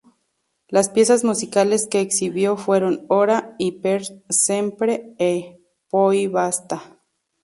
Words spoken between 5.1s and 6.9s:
e poi basta"".